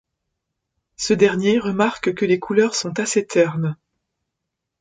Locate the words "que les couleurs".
2.15-2.73